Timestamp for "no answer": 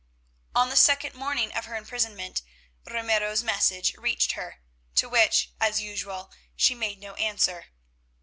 6.99-7.67